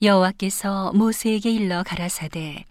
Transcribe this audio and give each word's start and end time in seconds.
여호와께서 0.00 0.92
모세에게 0.92 1.50
일러 1.50 1.82
가라사대 1.82 2.64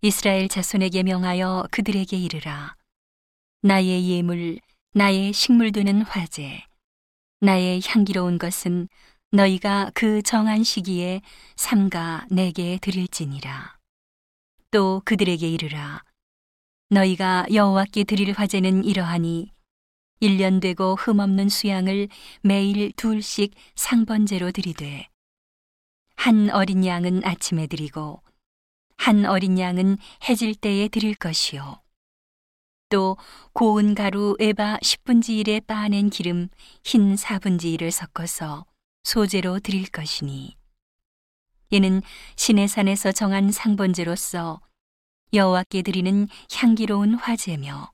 이스라엘 0.00 0.48
자손에게 0.48 1.02
명하여 1.02 1.68
그들에게 1.70 2.16
이르라. 2.16 2.74
나의 3.60 4.08
예물 4.08 4.58
나의 4.94 5.34
식물 5.34 5.72
되는 5.72 6.00
화제 6.00 6.62
나의 7.40 7.82
향기로운 7.84 8.38
것은 8.38 8.88
너희가 9.30 9.90
그 9.92 10.22
정한 10.22 10.64
시기에 10.64 11.20
삼가 11.56 12.26
내게 12.30 12.78
드릴지니라. 12.80 13.76
또 14.70 15.02
그들에게 15.04 15.46
이르라. 15.46 16.02
너희가 16.88 17.44
여호와께 17.52 18.04
드릴 18.04 18.32
화제는 18.32 18.84
이러하니 18.84 19.52
일년 20.20 20.60
되고 20.60 20.94
흠없는 20.94 21.50
수양을 21.50 22.08
매일 22.40 22.90
둘씩 22.92 23.52
상번제로 23.74 24.50
드리되 24.50 25.08
한 26.18 26.50
어린 26.50 26.84
양은 26.84 27.24
아침에 27.24 27.68
드리고 27.68 28.20
한 28.96 29.24
어린 29.24 29.56
양은 29.56 29.98
해질 30.28 30.56
때에 30.56 30.88
드릴 30.88 31.14
것이요. 31.14 31.80
또 32.88 33.16
고운 33.52 33.94
가루 33.94 34.36
에바 34.40 34.78
10분지 34.78 35.44
1에 35.44 35.64
빻아낸 35.64 36.10
기름 36.10 36.48
흰 36.82 37.14
4분지 37.14 37.78
1을 37.78 37.92
섞어서 37.92 38.66
소재로 39.04 39.60
드릴 39.60 39.88
것이니 39.90 40.56
이는 41.70 42.02
신의 42.34 42.66
산에서 42.66 43.12
정한 43.12 43.52
상번제로서 43.52 44.60
여호와께 45.32 45.82
드리는 45.82 46.26
향기로운 46.52 47.14
화제며 47.14 47.92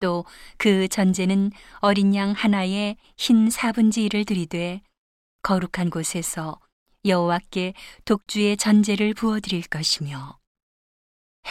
또 0.00 0.24
그 0.56 0.88
전제는 0.88 1.50
어린 1.80 2.14
양 2.14 2.32
하나에 2.32 2.96
흰 3.18 3.48
4분지 3.50 4.08
1을 4.08 4.26
드리되 4.26 4.80
거룩한 5.42 5.90
곳에서 5.90 6.58
여호와께 7.04 7.74
독주의 8.04 8.56
전제를 8.56 9.14
부어 9.14 9.40
드릴 9.40 9.62
것이며 9.62 10.38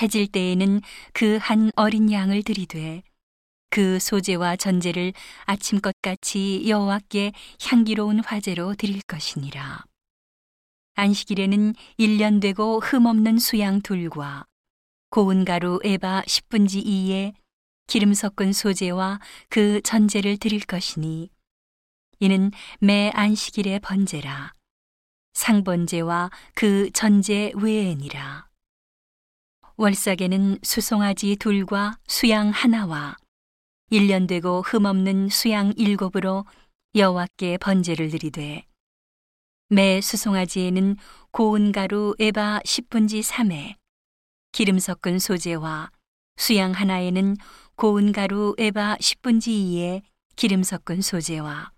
해질 0.02 0.28
때에는 0.28 0.82
그 1.14 1.40
한 1.40 1.72
어린 1.76 2.12
양을 2.12 2.44
드리되 2.44 3.04
그 3.70 4.00
소재와 4.00 4.56
전제를 4.56 5.14
아침것 5.46 5.96
같이 6.02 6.64
여호와께 6.68 7.34
향기로운 7.62 8.22
화제로 8.24 8.76
드릴 8.76 9.02
것이니라. 9.02 9.84
안식일에는 10.96 11.76
일년 11.98 12.40
되고 12.40 12.80
흠없는 12.80 13.38
수양 13.40 13.82
둘과 13.82 14.46
고운 15.10 15.46
가루 15.46 15.80
에바 15.84 16.24
10분지 16.24 16.84
2에 16.86 17.34
기름 17.88 18.14
섞은 18.14 18.52
소재와 18.54 19.20
그 19.50 19.82
전제를 19.82 20.38
드릴 20.38 20.62
것이니 20.66 21.30
이는 22.20 22.52
매 22.80 23.12
안식일의 23.14 23.80
번제라 23.82 24.57
상번제와 25.38 26.32
그 26.56 26.90
전제 26.94 27.52
외에니라. 27.56 28.48
월삭에는 29.76 30.58
수송아지 30.64 31.36
둘과 31.36 32.00
수양 32.08 32.50
하나와 32.50 33.16
일년 33.92 34.26
되고 34.26 34.64
흠없는 34.64 35.30
수양 35.30 35.74
일곱으로 35.78 36.46
여호와께 36.96 37.60
번제를 37.60 38.10
드리되 38.10 38.66
매 39.70 40.02
수송아지에는 40.02 40.96
고운 41.30 41.72
가루 41.72 42.16
에바 42.18 42.62
10분지 42.66 43.22
3에 43.22 43.76
기름 44.52 44.80
섞은 44.80 45.20
소재와 45.20 45.92
수양 46.38 46.72
하나에는 46.72 47.38
고운 47.76 48.12
가루 48.12 48.56
에바 48.58 48.98
10분지 49.00 49.50
2에 49.50 50.02
기름 50.36 50.64
섞은 50.64 51.02
소재와 51.02 51.77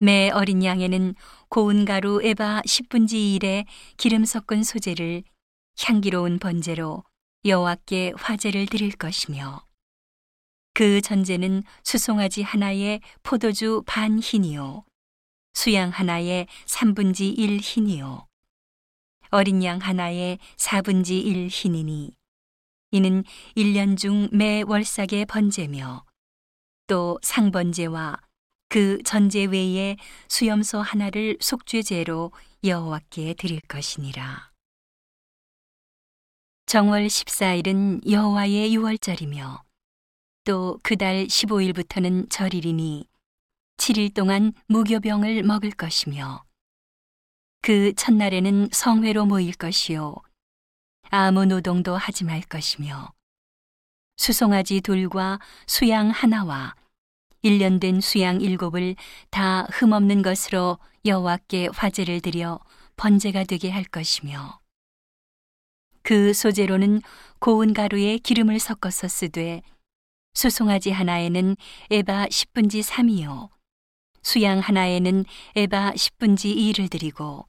매 0.00 0.30
어린 0.30 0.62
양에는 0.62 1.14
고운 1.48 1.84
가루 1.84 2.22
에바 2.22 2.62
10분지 2.64 3.40
1에 3.40 3.66
기름 3.96 4.24
섞은 4.24 4.62
소재를 4.62 5.24
향기로운 5.80 6.38
번제로 6.38 7.02
여호와께 7.44 8.12
화제를 8.16 8.66
드릴 8.66 8.92
것이며 8.92 9.66
그 10.72 11.00
전제는 11.00 11.64
수송아지 11.82 12.42
하나에 12.42 13.00
포도주 13.24 13.82
반 13.86 14.20
흰이요 14.20 14.84
수양 15.54 15.90
하나에 15.90 16.46
3분지 16.66 17.36
1 17.36 17.58
흰이요 17.58 18.28
어린 19.30 19.64
양 19.64 19.78
하나에 19.78 20.38
4분지 20.56 21.10
1 21.24 21.48
흰이니 21.48 22.12
이는 22.92 23.24
1년 23.56 23.98
중 23.98 24.28
매 24.32 24.62
월삭의 24.62 25.26
번제며 25.26 26.04
또 26.86 27.18
상번제와 27.22 28.27
그 28.68 29.02
전제 29.02 29.44
외에 29.46 29.96
수염소 30.28 30.78
하나를 30.78 31.38
속죄제로 31.40 32.32
여호와께 32.64 33.34
드릴 33.34 33.60
것이니라. 33.62 34.50
정월 36.66 37.06
14일은 37.06 38.10
여호와의 38.10 38.74
유월절이며 38.74 39.64
또 40.44 40.78
그달 40.82 41.26
15일부터는 41.26 42.28
절일이니 42.30 43.06
7일 43.78 44.12
동안 44.12 44.52
무교병을 44.66 45.44
먹을 45.44 45.70
것이며 45.70 46.44
그 47.62 47.94
첫날에는 47.94 48.68
성회로 48.72 49.24
모일 49.24 49.54
것이요 49.54 50.16
아무 51.10 51.46
노동도 51.46 51.96
하지 51.96 52.24
말 52.24 52.42
것이며 52.42 53.12
수송아지 54.18 54.82
둘과 54.82 55.38
수양 55.66 56.10
하나와 56.10 56.74
1년 57.44 57.80
된 57.80 58.00
수양 58.00 58.40
일곱을 58.40 58.96
다 59.30 59.66
흠없는 59.70 60.22
것으로 60.22 60.78
여호와께 61.04 61.68
화제를 61.72 62.20
드려 62.20 62.60
번제가 62.96 63.44
되게 63.44 63.70
할 63.70 63.84
것이며 63.84 64.60
그 66.02 66.32
소재로는 66.32 67.02
고운 67.38 67.72
가루에 67.72 68.18
기름을 68.18 68.58
섞어서 68.58 69.08
쓰되 69.08 69.62
수송아지 70.34 70.90
하나에는 70.90 71.56
에바 71.90 72.26
10분지 72.26 72.82
3이요 72.82 73.50
수양 74.22 74.58
하나에는 74.58 75.24
에바 75.54 75.92
10분지 75.92 76.56
2를 76.56 76.90
드리고 76.90 77.46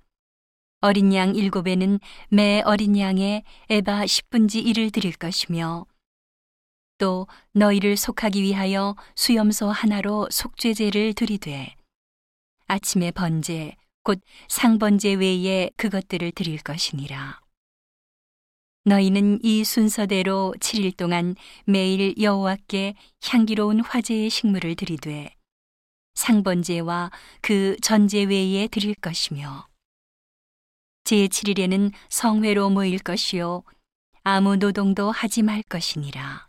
어린 0.81 1.13
양 1.13 1.35
일곱에는 1.35 1.99
매 2.29 2.61
어린 2.61 2.97
양에 2.97 3.43
에바 3.69 4.05
10분지 4.05 4.65
1을 4.65 4.93
드릴 4.93 5.13
것이며 5.13 5.85
또 6.99 7.27
너희를 7.53 7.97
속하기 7.97 8.43
위하여 8.43 8.95
수염소 9.15 9.69
하나로 9.69 10.27
속죄제를 10.29 11.15
드리되 11.15 11.75
아침에 12.67 13.09
번제 13.09 13.75
곧 14.03 14.21
상번제 14.47 15.13
외에 15.15 15.71
그것들을 15.77 16.31
드릴 16.33 16.59
것이니라 16.59 17.41
너희는 18.85 19.39
이 19.43 19.63
순서대로 19.63 20.53
7일 20.59 20.95
동안 20.95 21.35
매일 21.65 22.15
여호와께 22.21 22.93
향기로운 23.23 23.79
화제의 23.81 24.29
식물을 24.29 24.75
드리되 24.75 25.33
상번제와 26.15 27.11
그 27.41 27.75
전제 27.81 28.23
외에 28.23 28.67
드릴 28.67 28.93
것이며 28.95 29.67
제7일에는 31.05 31.91
성회로 32.09 32.69
모일 32.69 32.99
것이요 32.99 33.63
아무 34.23 34.57
노동도 34.57 35.11
하지 35.11 35.41
말 35.41 35.63
것이니라. 35.63 36.48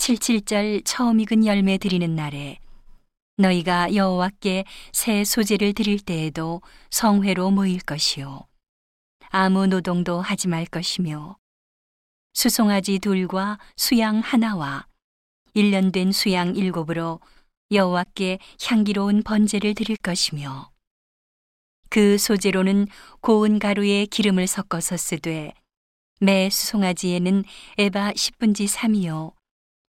칠칠절 0.00 0.80
처음 0.86 1.20
익은 1.20 1.44
열매 1.44 1.76
드리는 1.76 2.14
날에 2.14 2.58
너희가 3.36 3.94
여호와께 3.94 4.64
새 4.94 5.24
소재를 5.24 5.74
드릴 5.74 6.00
때에도 6.00 6.62
성회로 6.90 7.50
모일 7.50 7.80
것이요. 7.80 8.46
아무 9.28 9.66
노동도 9.66 10.22
하지 10.22 10.48
말 10.48 10.64
것이며 10.64 11.36
수송아지 12.32 12.98
둘과 12.98 13.58
수양 13.76 14.20
하나와 14.20 14.86
일년된 15.52 16.12
수양 16.12 16.56
일곱으로 16.56 17.20
여호와께 17.70 18.38
향기로운 18.64 19.22
번제를 19.22 19.74
드릴 19.74 19.98
것이며 19.98 20.70
그 21.90 22.16
소재로는 22.16 22.86
고운 23.20 23.58
가루에 23.58 24.06
기름을 24.06 24.46
섞어서 24.46 24.96
쓰되 24.96 25.52
매 26.20 26.48
수송아지에는 26.48 27.44
에바 27.76 28.12
10분지 28.12 28.66
3이요 28.66 29.39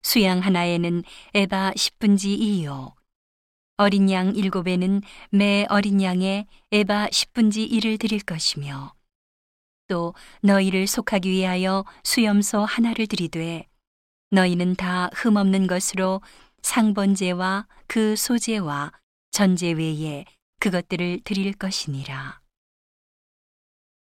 수양 0.02 0.40
하나에는 0.40 1.04
에바 1.34 1.72
10분지 1.72 2.40
2요. 2.40 2.94
어린 3.78 4.12
양 4.12 4.36
일곱에는 4.36 5.02
매 5.32 5.66
어린 5.70 6.02
양에 6.02 6.46
에바 6.72 7.08
10분지 7.08 7.72
1을 7.72 8.00
드릴 8.00 8.20
것이며 8.20 8.94
또 9.88 10.14
너희를 10.42 10.88
속하기 10.88 11.30
위하여 11.30 11.86
수염소 12.04 12.60
하나를 12.60 13.08
드리되 13.08 13.68
너희는 14.32 14.76
다 14.76 15.10
흠없는 15.14 15.68
것으로 15.68 16.22
상번제와 16.62 17.68
그 17.88 18.16
소제와 18.16 18.92
전제 19.32 19.72
외에 19.72 20.26
그것들을 20.60 21.22
드릴 21.24 21.54
것이니라. 21.54 22.41